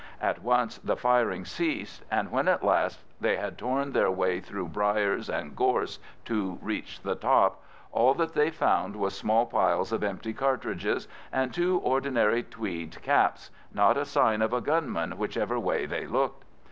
At 0.19 0.41
once 0.41 0.79
the 0.79 0.95
firing 0.95 1.45
ceased, 1.45 2.03
and 2.09 2.31
when 2.31 2.47
at 2.47 2.63
last 2.63 3.01
they 3.19 3.37
had 3.37 3.55
torn 3.55 3.91
their 3.91 4.09
way 4.09 4.39
through 4.39 4.69
briars 4.69 5.29
and 5.29 5.55
gorse 5.55 5.99
to 6.25 6.57
reach 6.59 7.01
the 7.03 7.13
top, 7.13 7.61
all 7.91 8.15
that 8.15 8.33
they 8.33 8.49
found 8.49 8.95
was 8.95 9.15
small 9.15 9.45
piles 9.45 9.91
of 9.91 10.01
empty 10.03 10.33
cartridges 10.33 11.07
and 11.31 11.53
two 11.53 11.77
ordinary 11.81 12.41
tweed 12.41 12.99
caps—not 13.03 13.95
a 13.95 14.05
sign 14.05 14.41
of 14.41 14.53
a 14.53 14.61
gunman 14.61 15.19
whichever 15.19 15.59
way 15.59 15.85
they 15.85 16.07
looked. 16.07 16.45